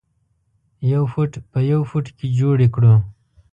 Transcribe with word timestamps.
یو 0.91 1.03
فټ 1.11 1.31
په 1.51 1.59
یو 1.71 1.81
فټ 1.89 2.05
کې 2.17 2.27
جوړې 2.39 2.67
کړو. 2.75 2.93